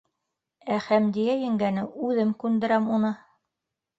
[0.75, 3.15] Ә Хәмдиә еңгәне үҙем күндерәм уны.